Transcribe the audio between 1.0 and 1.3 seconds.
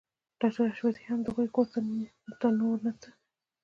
هم د